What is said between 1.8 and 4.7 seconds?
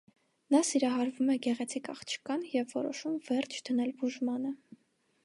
աղջկան և որոշում վերջ դնել բուժմանը։